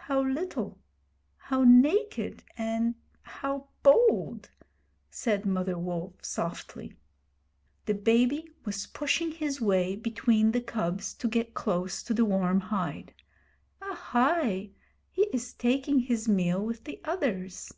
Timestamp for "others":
17.06-17.72